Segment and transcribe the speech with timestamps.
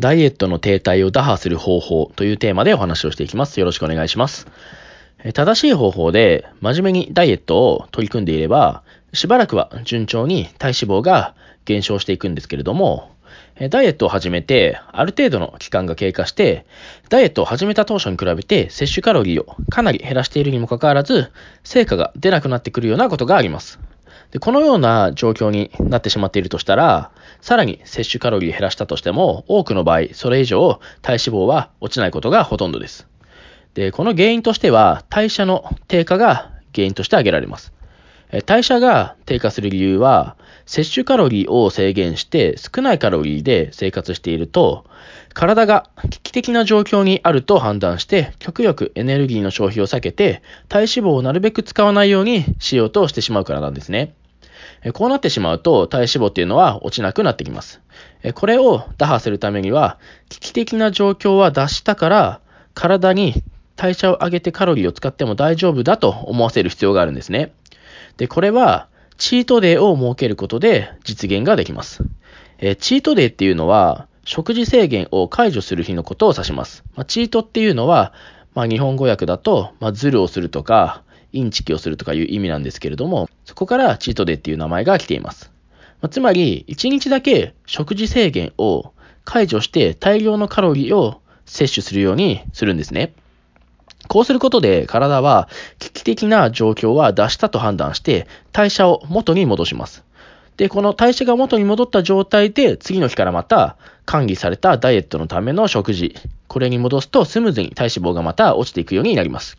[0.00, 3.60] ダイエットの停滞を打破する方法というテーマでお話をしていきます。
[3.60, 4.48] よろしくお願いします。
[5.32, 11.34] 正しい方法で真面目にダイエットを取り組んでいれば、しばらくは順調に体脂肪が
[11.64, 13.14] 減少していくんですけれども、
[13.70, 16.66] ダイエットを始めて、ある程度の期間が経過して、
[17.08, 21.30] ダイエットを始めた当初に比べて摂取カロリーをかなり減らしているにもかかわらず、
[21.62, 23.78] 成果が出なくなってくるようなことがあります。
[24.34, 33.06] でこのような状況になってしまっているとしたら、さらに摂取カロリー減らしたとしても、多くの場合、それ以上体脂肪は落ちないことがほとんどです。
[33.74, 37.72] で、この原因としては、代謝の低下が原因として挙げられます。
[38.44, 40.34] 代謝が低下する理由は、
[40.66, 44.84] 摂取カロリーを制限して少ないカロリーで生活していると、
[45.32, 54.12] 体が危機的な状況にあると判断して、極力エネルギーの消費を避けて、体脂肪をなるべく使わないようにしようとしてしまうからなんですね。
[54.92, 57.80] こうなってしまうと体脂肪っていうのは落ちなくなってきます。
[58.34, 59.98] これを打破するためには、
[60.28, 62.40] 危機的な状況は脱したから、
[62.74, 63.42] 体に
[63.76, 67.52] 代謝を上げてカロリーを使っても大丈夫だと思わせる必要があるんですね。
[68.16, 72.02] で、これは、チートデーを設けることで実現ができます。
[72.58, 76.82] えチートデーっていうのは、食事制限を解除する日のことを指します。
[76.96, 78.12] まあ、チートっていうのは、
[78.54, 85.52] まあ、日本語訳だと、まあ、ズルをするとか、インチキをするとかいう意味なんですけれども、そこからチートデーっていう名前が来ています。
[86.00, 88.92] まあ、つまり、1日だけ食事制限を
[89.24, 93.14] 解除して大量のカロリーを摂取するようにするんですね。
[94.08, 100.02] こうすることで体は危機的な状況は脱したと判断して代謝を元に戻します。
[100.56, 106.16] で、この代謝が元に戻った状態で次の日からまた管理されたダイエットのための食事、
[106.48, 109.56] これに戻すとスムーズに体脂肪がまた落ちていくようになります。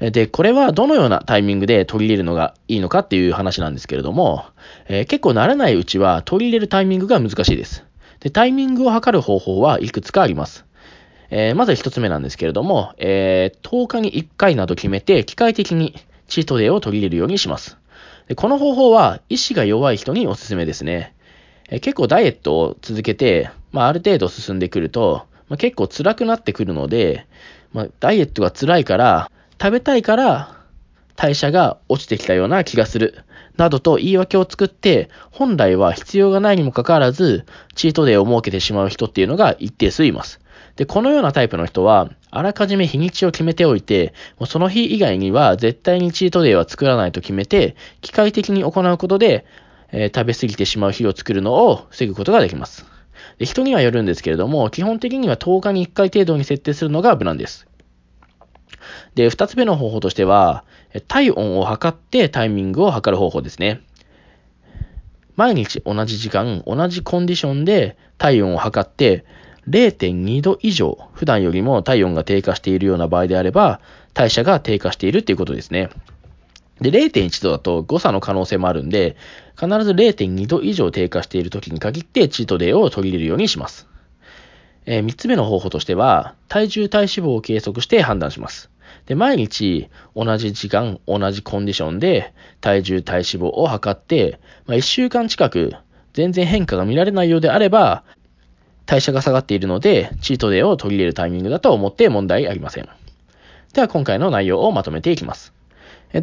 [0.00, 4.44] で、これはどのようなタイミングで取り入れるのがいいのかっていう話なんですけれども、
[4.88, 7.84] えー、結構慣れないうちは取り入れるタイミングが難しいです。
[8.20, 10.64] で、タイミングを測る方法はいくつかあります。
[11.30, 15.94] えー、まず一つ目なんですけれども、えー、10日に1回など決めて機械的に
[16.28, 17.78] チートデーを取り入れるようにします。
[18.28, 21.14] でこの方法は意志が弱い人におすすめですね。
[21.68, 27.26] えー、結構ダイエットを続けて、まあ、ある程度進んでくると、まあ、結構辛くなってくるので、
[27.72, 29.30] まあ、ダイエットが辛いから、
[29.60, 30.56] 食べたいから
[31.16, 33.24] 代謝が落ちてきたような気がする。
[33.56, 40.40] などと言い訳を作って、本来は必要がないにもかかわらず、チートデーを設けてしまう人っていうのが一定数います。
[40.76, 49.46] で、このようなタイプの人は、あらかじめ日にちを決めておいて、もうその日以外には絶対にチートデーは作らないと決めて、機械的に行うことで、
[49.90, 52.84] えー、食べ過ぎてしまう日を作るのを防ぐことができます。
[53.38, 57.66] で人にはよるんですけれども、基本的には10日に1回程度に設定するのが無難です。
[59.14, 60.64] で、二つ目の方法としては、
[61.08, 63.80] 体温を測ってタイミングを測る方法ですね。
[65.36, 69.24] 毎日同じ時間、同じコンディションで体温を測って、
[69.68, 73.80] 0.2度以上、普段よりも体温が低下しているような場合であれば、
[74.14, 75.90] 代謝が低下しているということですね。
[76.80, 79.16] で、0.1度だと誤差の可能性もあるんで、
[79.58, 83.88] 必ず0.2度以上低下している時に限ってチートデーを取り入れるようにします。
[84.86, 88.70] えー、3つ目の方法としては、体重体脂肪を計測して判断します。
[89.06, 95.74] で、毎日同じ時間、同じコンディションで体重体脂肪を測って、まあ、1週間近く
[96.14, 98.04] 全然変化が見られないようであれば、
[98.86, 102.88] 代謝が下がっているので、チートデーを取り入れるタイミングだと思って問題ありません。
[103.74, 105.52] では今回の内容をまとめていきます。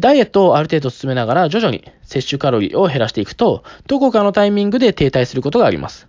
[0.00, 6.08] ダイエットをある程度進めながら徐々に摂取カロリーを減らしていくと、どこかのタイミングで停滞することがあります。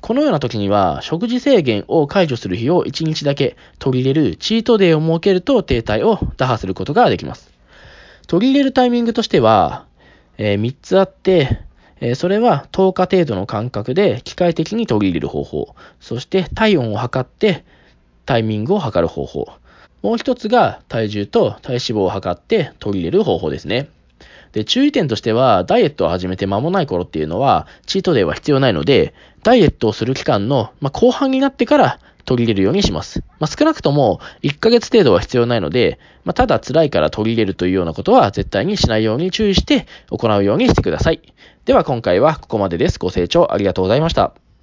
[0.00, 7.50] このような時には、食事制限を解除する日を1日だけ取り入れるチートデーを設けると停滞を打破することができます。
[8.26, 9.86] 取り入れるタイミングとしては、
[10.38, 11.60] えー、3つあって、
[12.00, 15.74] えそれは10日程度の間隔で機械的に取り入れる方法。
[15.98, 17.64] そして体温を測って
[18.26, 19.48] タイミングを測る方法。
[20.02, 23.88] もう一つが体重と体脂肪を測って取り入れる方法ですね。
[24.56, 29.12] で、注意点としては、ダイエットを始めて間もない頃っていうのは、チートデイは必要ないので、
[29.42, 33.22] ダイエットをする期間の、まあ、後半になってから取り入れるようにします。
[33.38, 41.20] まあ、少なくとも1ヶ月程度は必要ないので、まあ、ただ辛いから取り入れるというようなことは絶対にしないように注意して行うようにしてください。
[41.66, 42.98] では今回はここまでです。
[42.98, 44.45] ご清聴ありがとうございました。